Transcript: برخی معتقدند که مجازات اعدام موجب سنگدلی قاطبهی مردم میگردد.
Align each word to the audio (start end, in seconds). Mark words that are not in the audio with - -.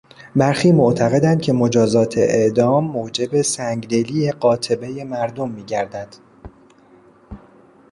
برخی 0.35 0.71
معتقدند 0.71 1.41
که 1.41 1.53
مجازات 1.53 2.17
اعدام 2.17 2.83
موجب 2.91 3.41
سنگدلی 3.41 4.31
قاطبهی 4.31 5.03
مردم 5.03 5.49
میگردد. 5.51 6.07